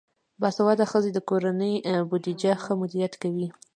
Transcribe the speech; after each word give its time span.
باسواده 0.41 0.85
ښځې 0.91 1.11
د 1.13 1.19
کورنۍ 1.29 1.73
بودیجه 2.09 2.53
ښه 2.63 2.73
مدیریت 2.81 3.13
کوي. 3.23 3.47